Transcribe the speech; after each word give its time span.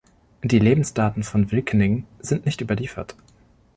Die 0.41 0.57
Lebensdaten 0.57 1.21
von 1.21 1.51
Wilkening 1.51 2.07
sind 2.21 2.47
nicht 2.47 2.61
überliefert. 2.61 3.15